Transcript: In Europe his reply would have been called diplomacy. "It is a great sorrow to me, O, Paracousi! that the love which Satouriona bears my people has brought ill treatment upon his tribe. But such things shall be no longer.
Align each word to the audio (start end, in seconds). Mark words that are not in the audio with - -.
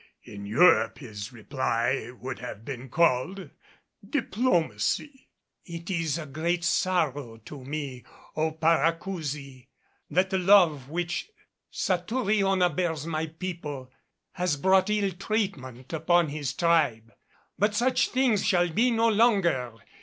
In 0.23 0.47
Europe 0.47 0.97
his 0.97 1.31
reply 1.31 2.09
would 2.19 2.39
have 2.39 2.65
been 2.65 2.89
called 2.89 3.51
diplomacy. 4.03 5.29
"It 5.63 5.91
is 5.91 6.17
a 6.17 6.25
great 6.25 6.63
sorrow 6.63 7.37
to 7.45 7.63
me, 7.63 8.03
O, 8.35 8.51
Paracousi! 8.53 9.67
that 10.09 10.31
the 10.31 10.39
love 10.39 10.89
which 10.89 11.29
Satouriona 11.71 12.71
bears 12.75 13.05
my 13.05 13.27
people 13.27 13.91
has 14.31 14.57
brought 14.57 14.89
ill 14.89 15.11
treatment 15.11 15.93
upon 15.93 16.29
his 16.29 16.53
tribe. 16.55 17.13
But 17.59 17.75
such 17.75 18.09
things 18.09 18.43
shall 18.43 18.69
be 18.71 18.89
no 18.89 19.07
longer. 19.07 19.75